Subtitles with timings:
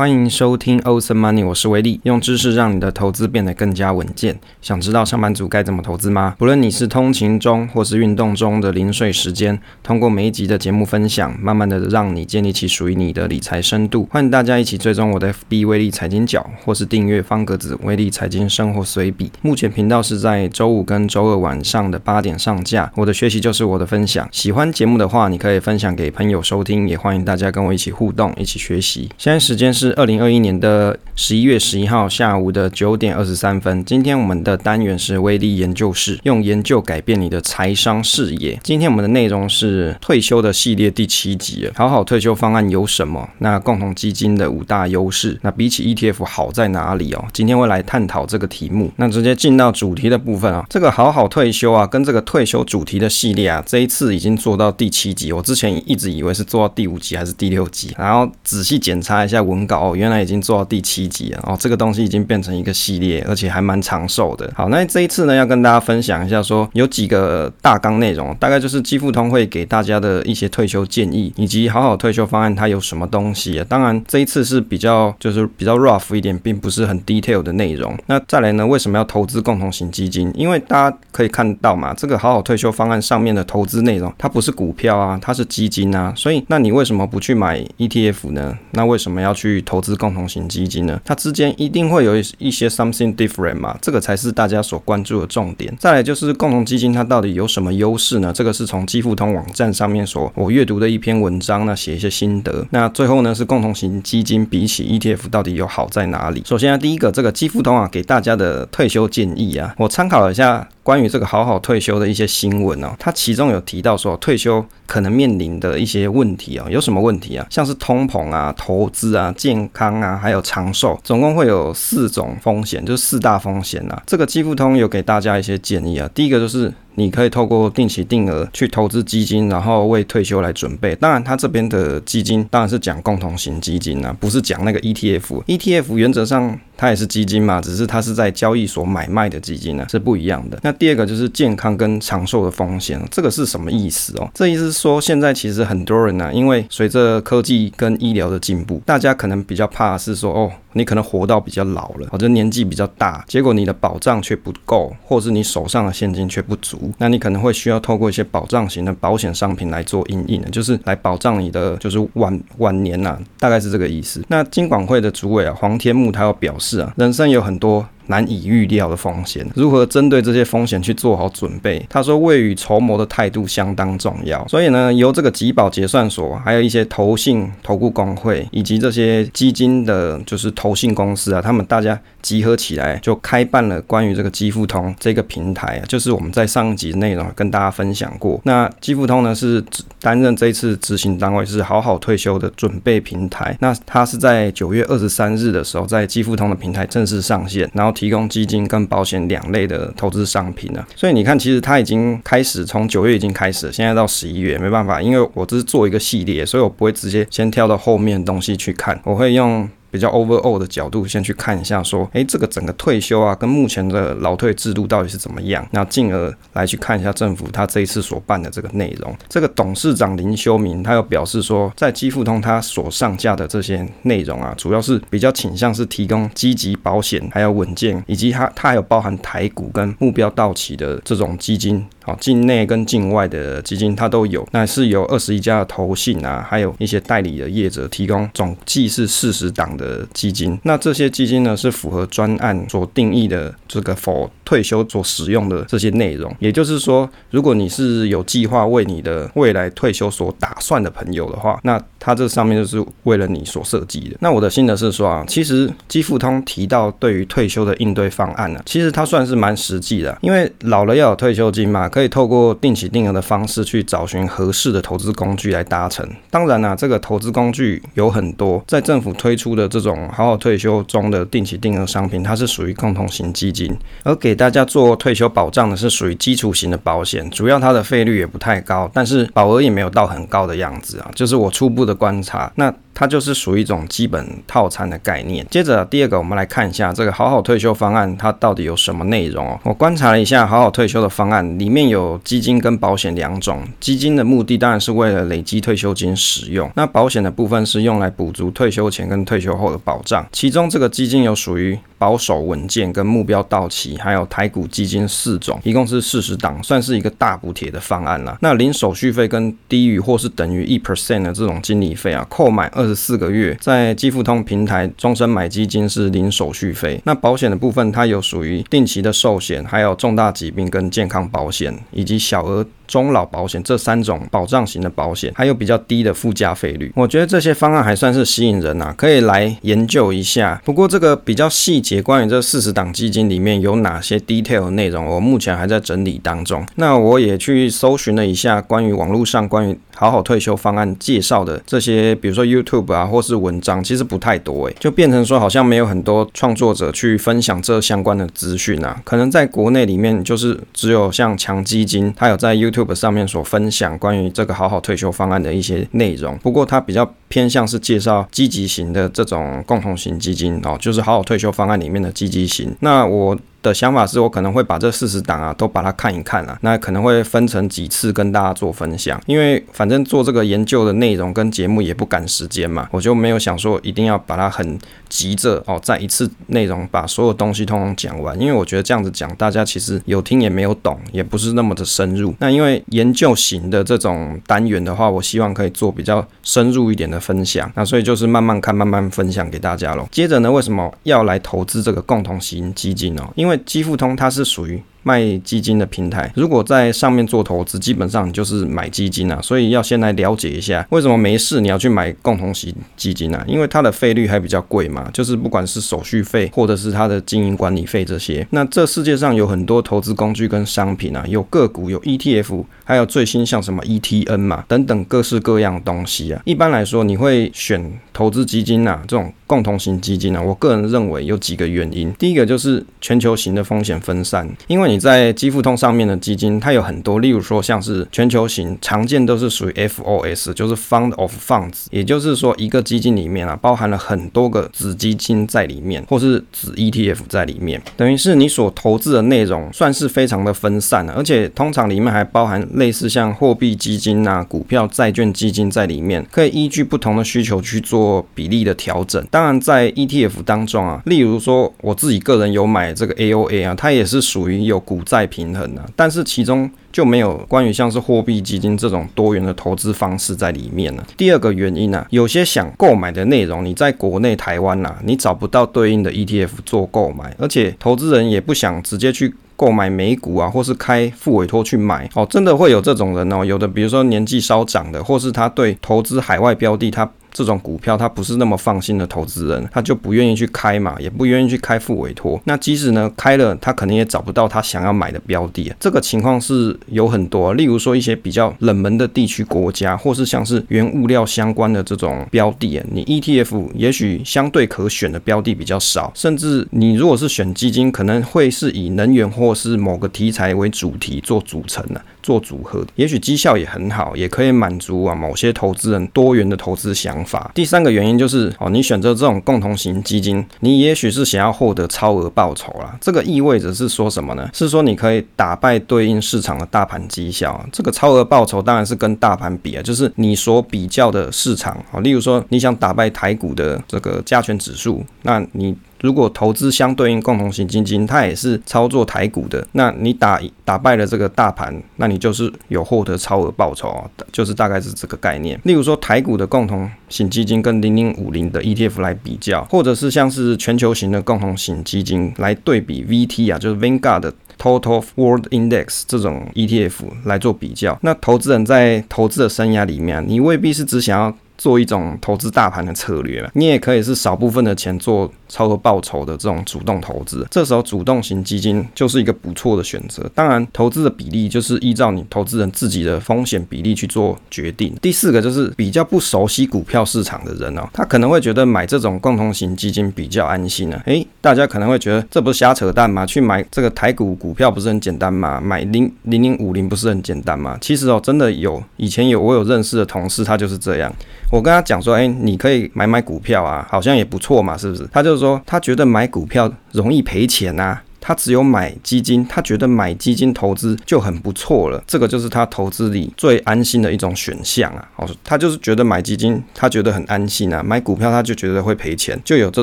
[0.00, 4.40] 欢迎收听 Awesome Money，我是威利，用知识让你的投资变得更加稳健。
[4.62, 6.34] 想知道上班族该怎么投资吗？
[6.38, 14.08] 不论你是通勤中或是运动中的零碎时间，通过每一集的节目分享，慢慢的让你建立起属于你的理财深度。
[14.10, 19.30] 欢迎大家一起追踪我的 FB 威利财经角，或是订阅方格子威利财经生活随笔。
[19.42, 22.90] 目前频道是在周五跟周二晚上的八点上架。
[22.96, 29.10] 我的学习就是我的分享，喜欢节目的话，你可以分享给朋友收听，也欢迎大家跟我一起互动，一起学习。
[29.18, 29.89] 现在时间是。
[29.94, 38.58] 二零二一年的十一月十一号下午的九点二十三分，今天我们的单元是威力研究室，用研究改变你的财商视野。
[38.62, 43.28] 今天我们的内容是退休的系列第七集，好好退休方案有什么？
[43.38, 47.24] 那共同基金的五大优势，那比起 ETF 好在哪里哦？
[47.32, 48.92] 今天会来探讨这个题目。
[48.96, 59.79] 那直接进到主题的部分啊，这个好好退休啊，跟这个退休主题的系列啊，这一次已经做到第七集，我之前一直以为是做到第五集还是第六集，然后仔细检查一下文稿。
[59.80, 64.52] 哦，原来已经做到第七集了哦，这个东西已经变成一个系列，而且还蛮长寿的。
[64.54, 73.66] 好，那这一次呢，要跟大家分享一下说，有几个大纲内容，大概就是基富通会给大家的一些退休建议，以及好好退休方案它有什么东西啊。
[73.68, 77.96] 当然，这一次是比较就是比较 rough 一点，并不是很 detail 的内容。
[78.06, 80.30] 那再来呢，为什么要投资共同型基金？
[80.34, 86.12] 因为大家可以看到嘛，这个好好退休方案上面的投资内容，它不是股票啊，它是基金啊。
[86.14, 88.58] 所以，那你为什么不去买 ETF 呢？
[88.72, 89.59] 那为什么要去？
[89.62, 95.74] 投资共同型基金呢，它之间一定会有一些 something different 嘛，这个才是大家所关注的重点。
[95.78, 98.32] 再来就是共同基金它到底有什么优势呢？
[98.32, 102.66] 这个是从基富通网站上面所我阅读的一篇文章，那写一些心得。
[102.70, 106.42] 那最后呢是共同型基金比起 ETF 到底有好在哪里？
[106.46, 110.68] 首先啊，第一个这个基富通啊给大家的退休建议啊，我参考了一下。
[110.82, 117.46] 关于这个好好退休的一些新闻哦，它其中有提到说退休可能面临的一些问题啊，有什么问题啊？
[117.50, 124.02] 像是通膨啊、投资啊、健康啊，还有长寿，总共会有四种风险，就是四大风险啊。
[124.06, 126.72] 这个基富通有给大家一些建议啊，第一个就是。
[126.94, 130.94] 你可以透过定期定额去投资基金，然后为退休来准备。
[130.96, 135.44] 当然，他这边的基金当然是讲共同型基金啊，不是讲那个 ETF。
[135.44, 140.58] ETF 原则上它也是基金嘛，只是它是在交易所买卖的基金呢，是不一样的。
[140.62, 144.28] 那第二个就是健康跟长寿的风险，这个是什么意思哦？
[144.34, 150.50] 这意思是说，现在其实很多人呢，因为随着科技跟医疗的进步，大家可能比较怕是说哦。
[150.72, 164.22] 你可能活到比较老了，或者年纪比较大，结果你的保障却不够，或是你手上的现金却不足，那你可能会需要透过一些保障型的保险商品来做因应的，就是来保障你的就是晚晚年呐、啊，大概是这个意思。
[164.28, 167.86] 那金管会的主委啊黄天木他要表示啊，人生有很多。
[168.10, 171.86] 难以预料的风险，如何针对这些风险去做好准备？
[171.88, 174.46] 他说，未雨绸缪的态度相当重要。
[174.48, 188.40] 所以呢，由这个集保结算所，还有一些投信、投顾公会，以及这些基金的，就是投信公司啊，他们大家集合起来，就开办了关于这个基富通这个平台，就是我们在上一集内容跟大家分享过。
[188.44, 189.64] 那基富通呢，是
[190.00, 193.56] 担任这一次执行单位，是好好退休的准备平台。
[193.60, 197.90] 那它是在九月二十三日的时候，在基富通的平台正式上线，然后。
[198.00, 209.68] 提供基金跟保险两类的投资商品呢，所以你看，其实它已经开始从九月已经开始，现在到十一月，没办法，因为我只是做一个系列，所以我不会直接先跳到后面的东西去看，我会用。
[209.90, 215.66] 比较 overall 的角度，先去看一下，说，诶，这个整个退休啊，跟目前的劳退制度到底是怎么样？
[215.72, 219.14] 那进而来去看一下政府他这一次所办的这个内容。
[219.28, 231.84] 这个董事长林修明他又表示说，在基富通他所上架的这些内容啊，主要是比较倾向是提供积极保险，还有稳健，以及它它还有包含台股跟目标到期的这种基金。
[232.02, 240.56] 好，境内跟境外的基金它都有，那是由二十一家的投信啊，还有一些代理的业者提供，总计是四十档的基金。
[240.62, 246.34] 那这些基金呢，是符合专案所定义的这个 for 退休所使用的这些内容。
[246.40, 254.16] 也就是说，如果你是有计划为你的未来退休所打算的朋友的话，那它这上面就是为了你所设计的。
[254.18, 261.88] 那我的心得是说啊，其实基富通提到对于退休的应对方案呢、其实它算是蛮实际的，因为老了要有退休金嘛。
[261.88, 266.08] 可以透过定期定额的方式去找寻合适的投资工具来达成。
[266.30, 273.72] 当然啦、这个投资工具有很多，在政府推出的这种好好退休中的定期定额商品，它是属于共同型基金；
[274.04, 281.10] 而给大家做退休保障的是属于基础型的保险，主要它的费率也不太高，但是保额也没有到很高的样子啊。
[281.14, 285.46] 就是我初步的观察，那它就是属于一种基本套餐的概念。
[285.50, 289.58] 接着第二个，我们来看一下这个好好退休方案，它到底有什么内容哦？
[289.64, 293.62] 我观察了一下好好退休的方案，里面有基金跟保险两种。
[293.80, 300.26] 基金的目的当然是为了累积退休金使用，那保险的部分是用来补足退休前跟退休后的保障。
[300.32, 308.36] 其中这个基金有属于保守稳健跟目标到期，还有台股基金四种，一共是四十档，算是一个大补贴的方案了。
[308.40, 316.98] 那零手续费跟低于或是等于一 percent 的这种经理费啊，购买二十四个月，在基富通平台终身买基金是零手续费。
[317.04, 326.90] 那保险的部分，它有属于定期的寿险，还有重大疾病跟健康保险，以及小额中老保险这三种保障型的保险，还有比较低的附加费率。
[326.96, 330.60] 我觉得这些方案还算是吸引人啊，可以来研究一下。
[330.64, 336.66] 不过这个比较细节，关于这四十档基金里面有哪些 detail 内容，我目前还在整理当中。
[336.74, 349.00] 那我也去搜寻了一下关于网络上关于好好退休方案介绍的这些，比如说 YouTube 啊，或是文章，其实不太多诶，就变成说好像没有很多创作者去分享这相关的资讯啊。
[349.04, 356.36] 可能在国内里面，就是只有像强基金，它有在 YouTube 上面所分享关于这个好好退休方案的一些内容。
[356.38, 362.74] 不过它比较偏向是介绍积极型的这种共同型基金哦，就是好好退休方案里面的积极型。
[362.80, 363.38] 那我。
[363.62, 374.78] 的想法是我可能会把这四十档啊都把它看一看啊，那可能会分成几次跟大家做分享，因为反正做这个研究的内容跟节目也不赶时间嘛，我就没有想说一定要把它很
[375.08, 382.34] 急着哦，在一次内容把所有东西通通讲完，因为我觉得这样子讲大家其实有听也没有懂，也不是那么的深入。
[382.38, 390.08] 那因为研究型的这种单元的话，我希望可以做比较深入一点的分享，那所以就是慢慢看，慢慢分享给大家喽。
[390.10, 393.28] 接着呢，为什么要来投资这个共同型基金呢？
[393.34, 403.42] 因为因为基富通它是属于卖基金的平台，如果在上面做投资，基本上就是买基金啊，所以要先来了解一下为什么没事你要去买共同型基金啊？
[403.48, 408.46] 因为它的费率还比较贵嘛，就是不管是手续费或者是它的经营管理费这些。
[408.50, 416.40] 那这世界上有很多投资工具跟商品啊，有个股，有 ETF，还有最新像什么 ETN 嘛等等各式各样的东西啊。
[416.44, 419.32] 一般来说，你会选投资基金啊这种。
[419.50, 422.12] 共同型基金呢，我个人认为有几个原因。
[422.12, 449.26] 第一个就是全球型的风险分散，因为你在基富通上面的基金，它有很多，例如说像是全球型，常见都是属于 FOS，就是 Fund of Funds，也就是说一个基金里面啊，包含了很多个子基金在里面，或是子 ETF 在里面，等于是你所投资的内容算是非常的分散了，而且通常里面还包含类似像货币基金啊、股票、债券基金在里面，可以依据不同的需求去做比例的调整。
[449.28, 461.02] 当当然，在 ETF 当中啊，例如说我自己个人有买这个 AOA 啊，它也是属于有股债平衡的，但是其中就没有关于像是货币基金这种多元的投资方式在里面呢。
[461.16, 477.10] 第二个原因呢，有些想购买的内容，你在国内台湾呐，你找不到对应的 ETF 做购买，而且投资人也不想直接去购买美股啊，或是开副委托去买哦，真的会有这种人哦，有的比如说年纪稍长的，或是他对投资海外标的他。
[477.32, 482.40] 这种股票他不是那么放心的投资人，他就不愿意去开嘛，也不愿意去开复委托。
[482.44, 485.72] 那即使呢开了，他可能也找不到他想要买的标的。
[485.78, 502.00] 这个情况是有很多，例如说一些比较冷门的地区国家，或是像是原物料相关的这种标的，你 ETF 也许相对可选的标的比较少，甚至你如果是选基金，可能会是以能源或是某个题材为主题做组成的。
[502.22, 507.50] 做组合，也许绩效也很好，也可以满足啊某些投资人多元的投资想法。
[507.54, 512.96] 第三个原因就是哦，你选择这种共同型基金，你也许是想要获得超额报酬啦。
[513.00, 514.48] 这个意味着是说什么呢？
[514.52, 517.64] 是说你可以打败对应市场的大盘绩效。
[517.72, 522.00] 这个超额报酬当然是跟大盘比啊，就是你所比较的市场啊。
[522.00, 525.76] 例如说，你想打败台股的这个加权指数，那你。
[526.00, 535.60] 如果投资相对应共同型基金，它也是操作台股的，那你打打败了这个大盘，那你就是有获得超额报酬啊，就是大概是这个概念。
[535.64, 547.98] 例如说台股的共同型基金跟零零五零的 ETF 来比较，或者是像是全球型的共同型基金来对比 VT 啊，就是 Vanguard Total World Index 这种 ETF 来做比较。
[548.02, 551.36] 那投资人在投资的生涯里面，你未必是只想要。
[551.60, 557.46] 做一种投资大盘的策略了，你也可以是少部分的钱做超额报酬的这种主动投资。
[557.50, 560.26] 这时候主动型基金就是一个不错的选择。
[560.34, 564.96] 当然，投资的比例就是依照你投资人自己的风险比例去做决定。
[565.02, 571.02] 第四个就是比较不熟悉股票市场的人哦，他可能会觉得买这种共同型基金比较安心啊。
[571.04, 573.26] 诶，大家可能会觉得这不是瞎扯淡吗？
[573.26, 575.60] 去买这个台股股票不是很简单吗？
[575.60, 577.76] 买零零零五零不是很简单吗？
[577.82, 581.12] 其实哦，真的有以前有我有认识的同事，他就是这样。
[581.50, 585.06] 我跟他讲说，哎，你可以买买股票啊，好像也不错嘛，是不是？
[585.12, 588.02] 他就是说他觉得买股票容易赔钱啊。
[588.22, 595.08] 他只有买基金，他觉得买基金投资就很不错了，这个就是他投资里最安心的一种选项啊。
[595.16, 597.82] 哦，他就是觉得买基金，他觉得很安心啊。
[597.82, 599.82] 买股票他就觉得会赔钱，就有这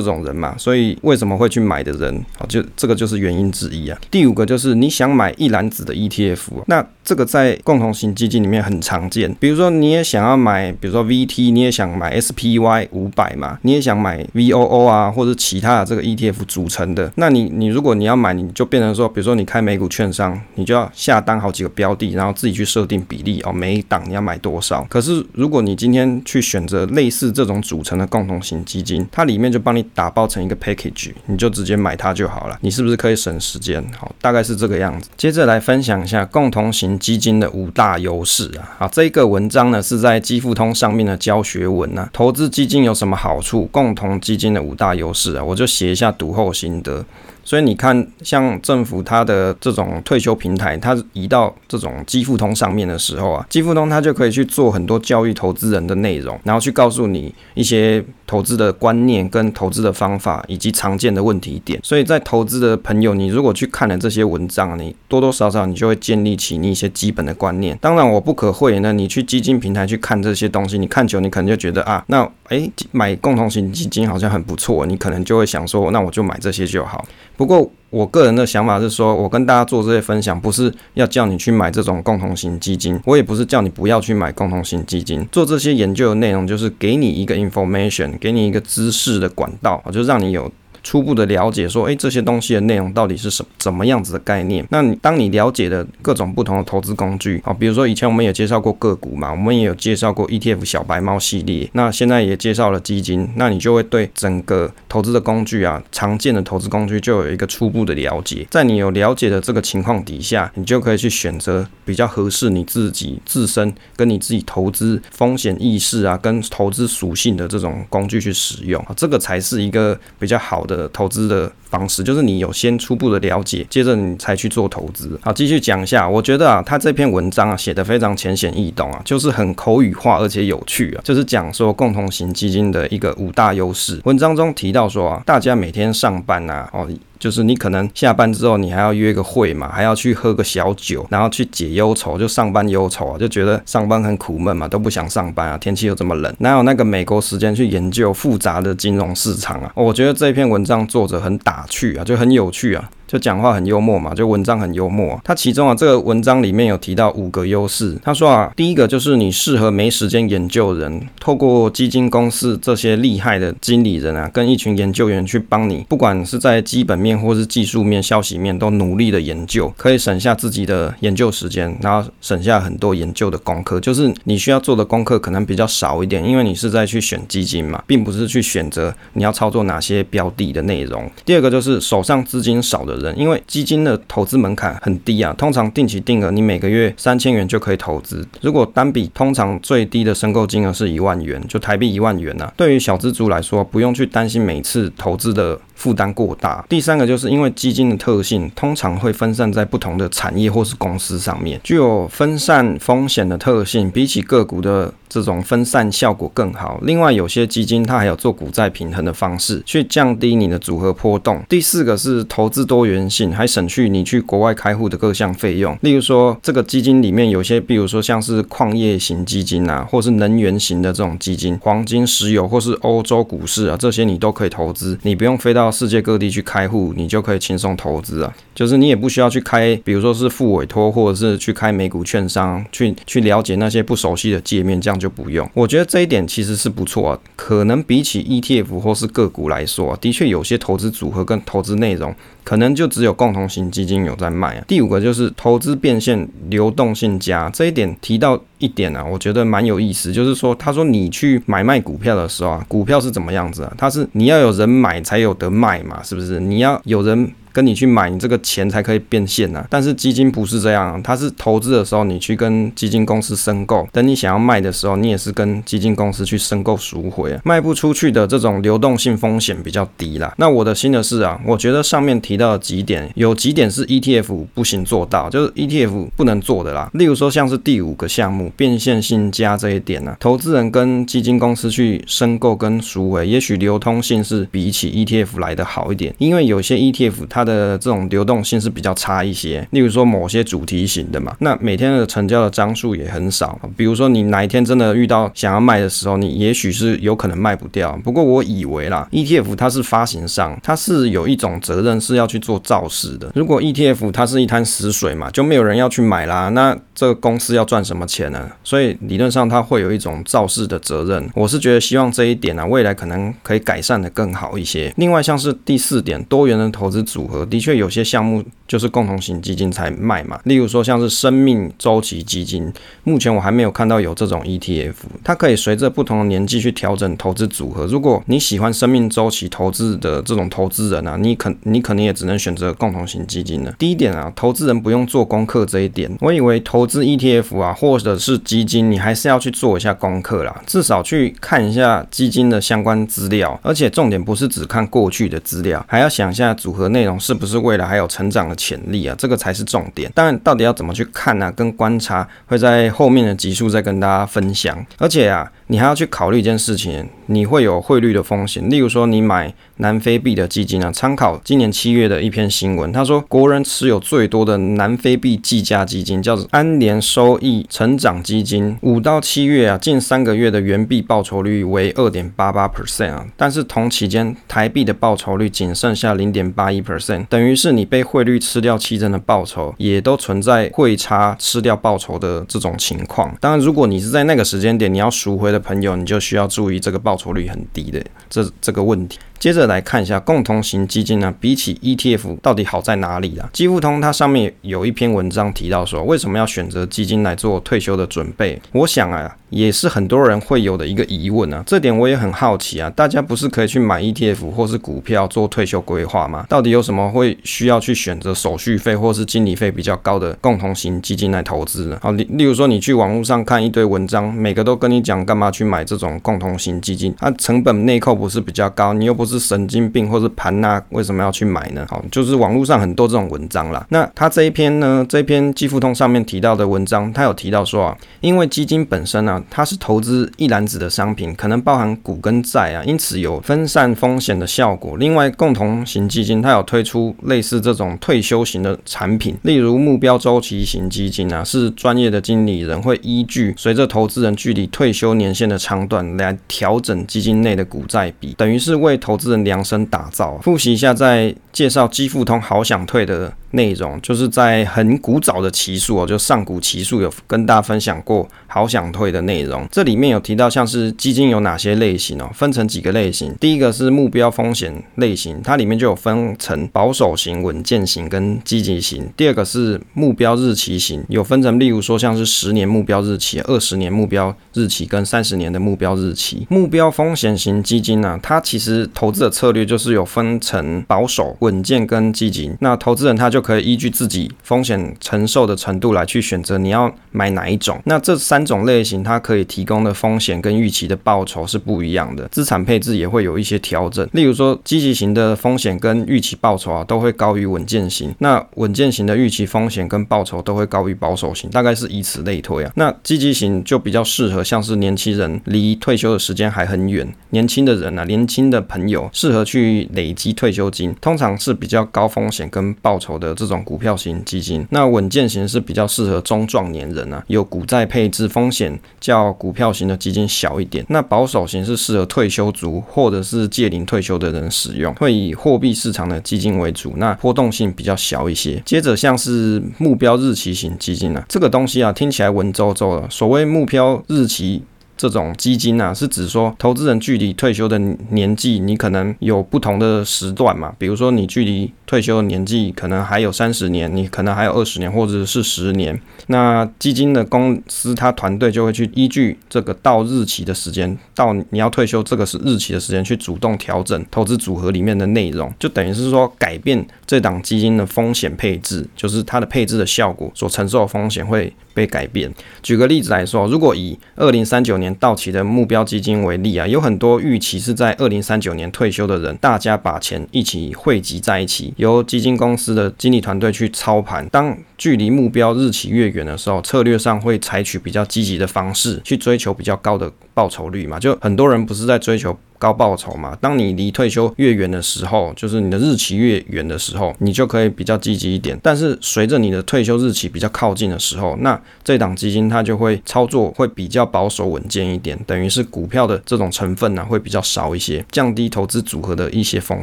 [0.00, 0.54] 种人嘛。
[0.56, 3.98] 所以为什么会去买的人，哦，就这个就是原因之一啊。
[4.08, 9.34] 第五个就是你想买一篮子的 ETF，那这个在共同型基金里面很常见。
[9.40, 17.12] 比如说你也想要买，比如说 VT，你也想买 SPY 五百嘛，你也想买 VOO 啊，或者其他的这个 ETF 组成的。
[17.16, 18.28] 那你你如果你要买。
[18.38, 24.86] 你就变成说，比如说你开美股券商，你就要下单好几个标的，然后自己去设定比例哦，每一档你要买多少。
[24.88, 32.58] 可是如果你今天去选择类似这种组成的共同型基金，它里面就帮你打包成一个 package，你就直接买它就好了。
[32.60, 33.82] 你是不是可以省时间？
[33.98, 35.08] 好，大概是这个样子。
[35.16, 38.76] 接着来分享一下共同型基金的五大优势啊。
[38.78, 42.08] 好，这个文章呢是在基富通上面的教学文啊。
[42.12, 43.66] 投资基金有什么好处？
[43.72, 47.04] 共同基金的五大优势啊，我就写一下读后心得。
[47.48, 61.80] 所以你看，像政府它的这种退休平台，它移到这种基富通上面的时候啊，基富通它就可以去做很多教育投资人的内容，然后去告诉你一些投资的观念跟投资的方法以及常见的问题点。
[61.82, 67.78] 所以在投资的朋友，你如果去看了这些文章，你多多少少你就会建立起你一些基本的观念。
[67.80, 77.02] 当然，我不可讳言呢，你去基金平台去看这些东西，你看久，你可能就觉得啊，那诶，买共同型基金好像很不错，你可能就会想说，那我就买这些就好。
[77.38, 85.24] 不过，我个人的想法是说，我跟大家做这些分享，不是要叫你去买这种共同型基金，我也不是叫你不要去买共同型基金。
[85.30, 90.50] 做这些研究的内容，就是给你一个 information，给你一个知识的管道，就让你有。
[90.88, 94.66] 初步的了解，说，诶，这些东西的内容到底是什么怎么样子的概念？
[94.70, 108.46] 那你当你了解的各种不同的投资工具啊，比如说以前我们也介绍过个股嘛，我们也有介绍过 ETF 小白猫系列，那现在也介绍了基金，那你就会对整个投资的工具啊，常见的投资工具就有一个初步的了解。
[108.50, 120.77] 在你有了解的这个情况底下，你就可以去选择比较合适你自己自身跟你自己投资风险意识啊，跟投资属性的这种工具去使用啊，这个才是一个比较好的。
[120.78, 125.18] 的投资的方式就是你有先初步的了解，接着你才去做投资。
[125.22, 134.00] 好，继续讲一下，我觉得啊，他这篇文章啊写得非常浅显易懂啊，就是很口语化而且有趣啊，就是讲说共同型基金的一个五大优势。
[134.04, 136.88] 文章中提到说啊，大家每天上班啊，哦。
[137.18, 149.72] 就是你可能下班之后，你还要约个会嘛，还要去喝个小酒，然后去解忧愁，就上班忧愁啊，就觉得上班很苦闷嘛，都不想上班啊，天气又这么冷，哪有那个美国时间去研究复杂的金融市场啊？
[149.74, 152.90] 我觉得这篇文章作者很打趣啊，就很有趣啊。
[153.08, 155.18] 就讲话很幽默嘛，就文章很幽默。
[155.24, 157.96] 他其中啊，这个文章里面有提到五个优势。
[158.04, 173.80] 他说啊，第一个就是你适合没时间研究人，透过基金公司这些厉害的经理人啊，跟一群研究员去帮你，不管是在基本面或是技术面、消息面，都努力的研究，可以省下自己的研究时间，然后省下很多研究的功课。
[173.80, 181.10] 就是你需要做的功课可能比较少一点，因为你是在去选基金嘛，并不是去选择你要操作哪些标的的内容。
[181.24, 182.97] 第二个就是手上资金少的。
[182.98, 188.26] 人，因为基金的投资门槛很低啊，通常定期定额，你每个月三千元就可以投资。
[188.40, 192.52] 如果单笔通常最低的申购金额是一万元，就台币一万元啊。
[192.56, 196.64] 对于小资族来说，不用去担心每次投资的负担过大。
[196.68, 204.92] 第三个就是因为基金的特性，通常会分散在不同的产业或是公司上面，具有分散风险的特性，比起个股的。
[205.08, 206.78] 这种分散效果更好。
[206.82, 211.42] 另外，有些基金它还有做股债平衡的方式，去降低你的组合波动。
[211.48, 215.76] 第四个是投资多元性，还省去你去国外开户的各项费用。
[215.80, 224.98] 例如说，这个基金里面有些，比如说像是矿业型基金啊，或是能源型的这种基金，黄金、石油或是欧洲股市啊，这些你都可以投资。
[225.02, 228.34] 你不用飞到世界各地去开户，你就可以轻松投资啊。
[228.54, 234.97] 就是你也不需要去开，比如说是副委托，或者是去开美股券商，去去了解那些不熟悉的界面，这样。
[234.98, 237.18] 就不用，我觉得这一点其实是不错啊。
[237.36, 242.14] 可能比起 ETF 或是个股来说，的确有些投资组合跟投资内容，
[242.48, 244.64] 可能就只有共同型基金有在卖啊。
[244.66, 250.10] 第五个就是投资变现流动性佳，这一点提到一点啊，我觉得蛮有意思。
[250.10, 253.74] 就是说，他说你去买卖股票的时候啊，股票是怎么样子啊？
[253.76, 256.40] 它是你要有人买才有得卖嘛，是不是？
[256.40, 259.66] 你要有人跟你去买，你这个钱才可以变现啊。
[259.68, 267.40] 但是基金不是这样，它是投资的时候你去跟基金公司申购，等你想要卖的时候，你也是跟基金公司去申购赎回啊。
[267.44, 270.32] 卖不出去的这种流动性风险比较低啦。
[270.38, 276.88] 那我的心的是啊，我觉得上面提到几点，有几点是 ETF 不行做到，就是 ETF 不能做的啦。
[276.94, 289.66] 例如说像是第五个项目变现性加这一点呢、啊，投资人跟基金公司去申购跟赎回，也许流通性是比起 ETF 来的好一点，因为有些 ETF 它的这种流动性是比较差一些。
[289.72, 293.58] 例如说某些主题型的嘛，那每天的成交的张数也很少。
[293.76, 297.98] 比如说你哪一天真的遇到想要卖的时候，你也许是有可能卖不掉。
[298.04, 303.32] 不过我以为啦，ETF 它是发行商，它是有一种责任是要去做造势的。
[303.34, 308.48] 如果 ETF 它是一滩死水嘛，就没有人要去买啦，那这个公司要赚什么钱呢？
[308.62, 311.28] 所以理论上它会有一种造势的责任。
[311.34, 314.92] 我是觉得希望这一点啊，未来可能可以改善的更好一些。
[314.96, 320.38] 另外像是第四点，多元的投资组合，的确有些项目就是共同型基金才卖嘛。
[320.44, 322.70] 例如说像是生命周期基金，
[323.04, 324.94] 目前我还没有看到有这种 ETF，
[325.24, 327.86] 它可以随着不同的年纪去调整投资组合。
[327.86, 333.72] 如果你喜欢生命周期投资的这种投资人啊，你可你肯定也只能选择共同型基金了。
[333.78, 350.10] 第一点啊，投资人不用做功课这一点，我以为投资 ETF 啊，或者是基金，你还是要去做一下功课啦，至少去看一下基金的相关资料，而且重点不是只看过去的资料，还要想一下组合内容是不是未来还有成长的潜力啊，这个才是重点。
[350.14, 354.84] 当然，到底要怎么去看啊，跟观察，会在后面的集数再跟大家分享。
[354.98, 359.52] 而且啊，你还要去考虑一件事情，你会有汇率的风险，例如说你买。
[359.80, 383.36] 南非币的基金啊，参考今年七月月的一篇新闻，他说国人持有最多的南非币计价基金叫做安联收益成长基金，五到七月啊，近三个月的原币报酬率为二点八八 percent 啊，但是同期间台币的报酬率仅剩下零点八一 percent，等于是你被汇率吃掉七成的报酬，也都存在汇差吃掉报酬的这种情况。
[383.40, 388.00] 当然，如果你是在那个时间点你要赎回的朋友，你就需要注意这个报酬率很低的
[388.30, 389.18] 这这个问题。
[389.38, 393.48] 接着来看一下共同型基金呢，比起 ETF 到底好在哪里啊？
[393.52, 398.60] 基富通它上面有一篇文章提到说，为什么要选择基金来做退休的准备？
[398.72, 401.62] 我想啊，也是很多人会有的一个疑问啊。
[401.66, 402.90] 这点我也很好奇啊。
[402.90, 406.46] 大家不是可以去买 ETF 或是股票做退休规划吗？
[406.48, 411.98] 到底有什么会需要去选择手续费或是经理费比较高的共同型基金来投资呢？
[412.02, 421.86] 好，例例如说你去网络上看一堆文章，每个都跟你讲干嘛去买这种共同型基金，它成本内扣不是比较高，你又不是神经病或是盘呐，为什么要去买呢？
[421.88, 423.86] 好，就是网络上很多这种文章啦。
[423.90, 434.96] 那他这一篇呢，这篇基富通上面提到的文章，他有提到说啊，因为基金本身啊，它是投资一篮子的商品，可能包含股跟债啊，因此有分散风险的效果。
[434.96, 450.38] 另外，共同型基金它有推出类似这种退休型的产品，例如目标周期型基金啊，是专业的经理人会依据随着投资人距离退休年限的长短来调整基金内的股债比，等于是为投资人量身打造。
[450.42, 459.66] 复习一下，在介绍基富通好想退的内容，就是在很古早的期数哦，就上古期数有跟大家分享过好想退的内容。
[459.70, 463.34] 这里面有提到像是基金有哪些类型哦，分成几个类型。
[463.40, 469.08] 第一个是目标风险类型，它里面就有分成保守型、稳健型跟积极型。
[469.16, 476.46] 第二个是目标日期型，有分成，例如说像是十年目标日期、二十年目标日期跟三十年的目标日期。
[476.50, 482.52] 目标风险型基金呢，它其实投资的策略就是有分成保守、稳健跟积极。
[482.60, 487.80] 那投资人他就就可以依据自己风险承受的程度来去选择你要买哪一种。
[487.84, 494.04] 那这三种类型，它可以提供的风险跟预期的报酬是不一样的，资产配置也会有一些调整。
[494.12, 502.72] 例如说，积极型的风险跟预期报酬啊，都会高于稳健型；那稳健型的预期风险跟报酬都会高于保守型，大概是以此类推啊。
[502.74, 513.27] 那积极型就比较适合像是年轻人离退休的时间还很远，年轻的人啊，年轻的朋友适合去累积退休金，通常是比较高风险跟报酬的。
[513.28, 520.84] 的这种股票型基金，那稳健型是比较适合中壮年人啊，有股债配置，风险较股票型的基金小一点。
[520.88, 528.62] 那保守型是适合退休族或者是届龄退休的人使用，会以货币市场的基金为主，那波动性比较小一些。
[528.64, 534.62] 接着像是目标日期型基金啊，这个东西啊听起来文绉绉的，所谓目标日期。
[534.98, 537.78] 这种基金啊，是指说投资人距离退休的
[538.10, 540.74] 年纪，你可能有不同的时段嘛。
[540.76, 545.98] 比如说你距离退休的年纪可能还有三十年，你可能还有二十年或者是十年。
[546.26, 562.28] 那基金的公司，它团队就会去依据这个到日期的时间，到你要退休这个是日期的时间，去主动调整投资组合里面的内容，就等于是说改变这档基金的风险配置，就是它的配置的效果所承受的风险会被改变。
[562.60, 574.28] 举个例子来说，如果以二零三九年到期的目标基金为例啊，有很多预期是在二零三九年退休的人，大家把钱一起汇集在一起，由基金公司的经理团队去操盘。
[574.30, 580.98] 当距离目标日期越远的时候，策略上会采取比较积极的方式去追求比较高的报酬率嘛。
[580.98, 582.36] 就很多人不是在追求。
[582.58, 588.58] 高报酬嘛，当你离退休越远的时候，就是你的日期越远的时候，你就可以比较积极一点。
[588.62, 599.78] 但是随着你的退休日期比较靠近的时候，那这档基金它就会操作会比较保守稳健一点，等于是股票的这种成分呢、会比较少一些，降低投资组合的一些风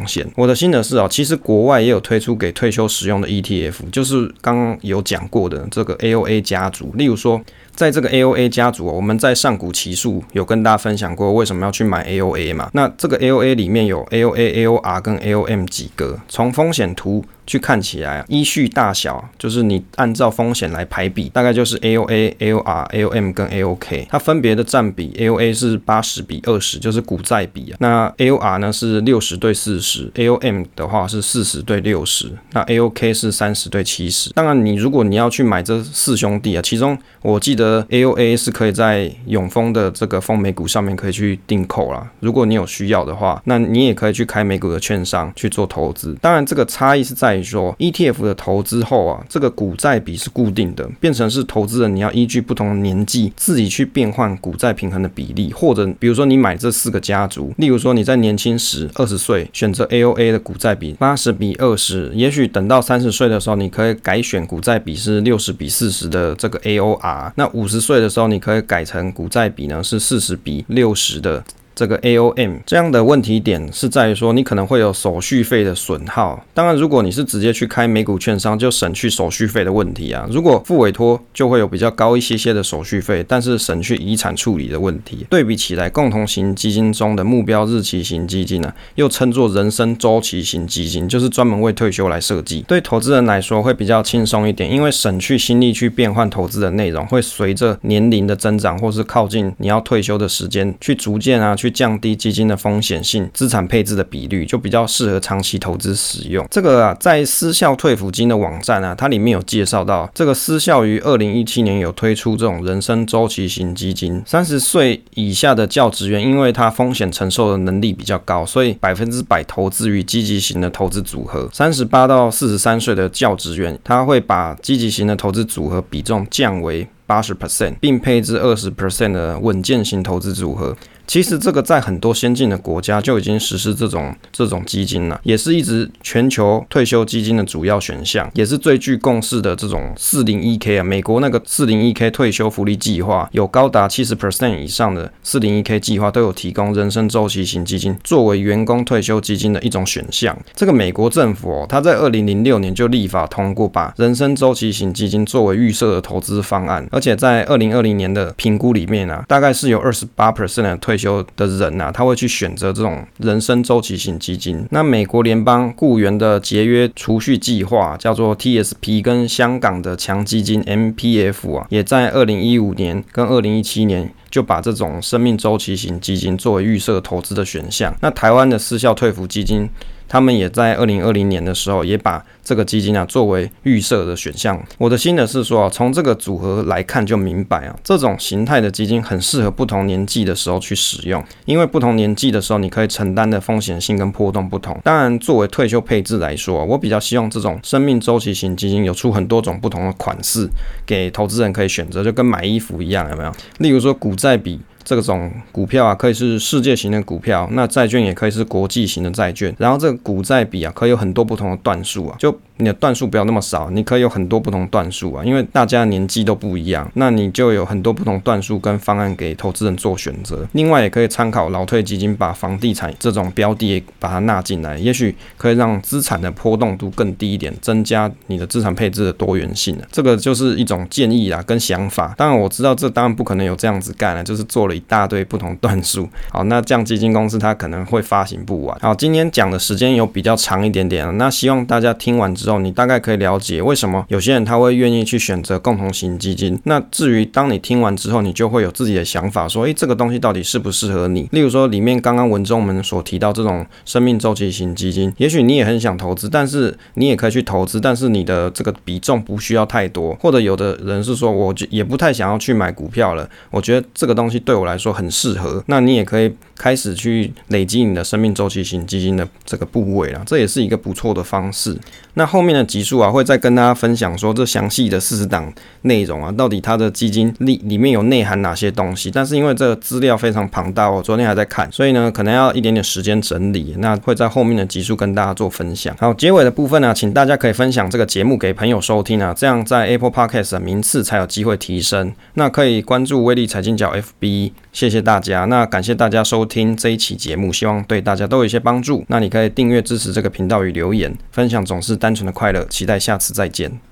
[0.07, 0.25] 险。
[0.35, 7.41] 我的心得是啊，其实国外也有推出给退休使用的 ETF，就是刚刚有讲过的这个 AOA 家族，例如说。
[7.75, 12.69] 在这个 AOA 家族，我们在上古奇数有跟大家分享过为什么要去买 AOA 嘛？
[12.73, 17.23] 那这个 AOA 里面有 AOA、AOR 跟 AOM 几个，从风险图。
[17.47, 27.77] 去看起来啊，依序大小就是你按照风险来排比，大概就是 AOA、AOR、AOM 跟 AOK，它分别的占比，AOA 是八十比二十，就是股债比啊。
[27.79, 34.31] 那 AOR 呢是六十对四十，AOM 的话是四十对六十，那 AOK 是三十对七十。
[34.31, 42.11] 当然，你如果你要去买这四兄弟啊，其中我记得 AOA 是可以在永丰的这个丰美股上面可以去订购啦。
[42.21, 46.17] 如果你有需要的话，那你也可以去开美股的券商去做投资。
[46.19, 47.34] 当然，这个差异是在。
[47.41, 71.43] 说 ETF 的投资后啊，这个股债比是固定的，变成是投资人你要依据不同的年纪自己去变换股债平衡的比例，或者比如说你买这四个家族，例如说你在年轻时二十岁选择 AOA 的股债比八十比二十，也许等到三十岁的时候，你可以改选股债比是六十比四十的这个 AOR，那五十岁的时候你可以改成股债比呢是四十比六十的。
[71.75, 76.41] 这个 AOM 这样的问题点是在于说，你可能会有手续费的损耗。
[76.53, 80.25] 当然，如果你是直接去开美股券商，就省去手续费的问题啊。
[80.31, 85.27] 如果付委托，就会有比较高一些些的手续费，但是省去遗产处理的问题。
[85.29, 92.61] 对比起来，共同型基金中的目标日期型基金呢、又称作人生周期型基金，就是专门为退休来设计。
[92.67, 101.53] 对投资人来说会比较轻松一点，因为省去心力去变换投资的内容，会随着年龄的增长或是靠近你要退休的时间，去逐渐啊。
[101.64, 106.45] 去去降低基金的风险性，资产配置的比率就比较适合长期投资使用。
[106.51, 114.21] 这个啊，在私校退抚金的网站啊，它里面有介绍到，这个私校于二零一七年有推出这种人生周期型基金。
[114.25, 121.49] 三十岁以下的教职员，因为他风险承受的能力比较高，所以百分之百投资于积极型的投资组合。
[121.51, 130.75] 三十八到四十三岁的教职员，他会把积极型的投资组合比重降为八十 percent，并配置二十 percent 的稳健型投资组合。
[131.07, 140.83] 其实这个在很多先进的国家就已经实施这种这种基金了，也是一直全球退休基金的主要选项，也是最具共识的这种四零一 K 啊。
[140.83, 150.35] 美国那个四零一 K 退休福利计划，有高达七十 percent 以上的四零一 K 计划都有提供人生周期型基金作为员工退休基金的一种选项。
[150.55, 164.65] 这个美国政府哦，他在二零零六年就立法通过，把人生周期型基金作为预设的投资方案，而且在二零二零年的评估里面啊，大概是有二十八 percent 的退退休的人呐、他会去选择这种人生周期型基金。
[164.71, 177.93] 那美国联邦雇员的节约储蓄计划叫做 TSP，跟香港的强基金 MPF 啊，也在二零一五年跟二零一七年就把这种生命周期型基金作为预设投资的选项。
[178.01, 179.69] 那台湾的私校退服基金。
[180.07, 184.61] 他们也在二零二零年的时候，也把这个基金啊作为预设的选项。
[184.77, 194.79] 我的心得是说啊，从这个组合来看就明白啊，这种形态的基金很适合不同年纪的时候去使用，因为不同年纪的时候你可以承担的风险性跟波动不同。
[194.83, 200.47] 当然，作为退休配置来说，我比较希望这种生命周期型基金有出很多种不同的款式
[200.85, 203.31] 给投资人可以选择，就跟买衣服一样，有没有？
[203.57, 204.59] 例如说股债比。
[204.85, 209.53] 这种股票啊，可以是世界型的股票，那债券也可以是国际型的债券。
[209.57, 220.47] 然后这个股债比啊，可以有很多不同的段数啊，就你的段数不要那么少，你可以有很多不同段数啊，因为大家年纪都不一样，那你就有很多不同段数跟方案给投资人做选择。
[220.53, 229.77] 另外，也可以参考老退基金，把房地产这种标的也把它纳进来，也许可以让资产的波动度更低一点，增加你的资产配置的多元性。
[229.91, 232.13] 这个就是一种建议啦，跟想法。
[232.17, 236.07] 当然，我知道这当然不可能有这样子干了，就是做了一大堆不同段数。
[236.31, 238.77] 好，那这样基金公司它可能会发行不完。
[238.79, 246.59] 好，今天讲的时间有比较长一点点啊，那希望大家听完之后，你大概可以了解为什么有些人他会愿意去选择共同型基金。
[246.63, 251.27] 那至于当你听完之后，你就会有自己的想法，说，诶，这个东西到底适不适合你？
[251.31, 260.15] 例如说，里面刚刚文中我们所提到这种生命周期型基金，也许你也很想投资，但是你也可以去投资，但是你的这个比重不需要太多。
[260.15, 265.63] 或者有的人是说，我就也不太想要去买股票了，我觉得这个东西对我来说很适合。
[265.67, 271.77] 那你也可以开始去累积你的生命周期型基金的这个部位了，这也是一个不错的方式。
[272.15, 275.51] 那后面的集数啊，会再跟大家分享说这详细的四十档
[275.83, 279.09] 内容啊，到底它的基金里里面有内含哪些东西。
[279.09, 283.73] 但是因为这个资料非常庞大，我昨天还在看，所以呢，可能要一点点时间整理。
[283.77, 285.95] 那会在后面的集数跟大家做分享。
[285.97, 292.13] 好，结尾的部分呢，请大家可以分享这个节目给朋友收听啊，这样在 Apple Podcast 的名次才有机会提升。
[292.33, 295.45] 那可以关注威力财经角 FB，谢谢大家。
[295.45, 299.05] 那感谢大家收听这一期节目，希望对大家都有一些帮助。
[299.07, 303.79] 那你可以订阅支持这个频道与留言分享，总是单纯的快乐，期待下次再见。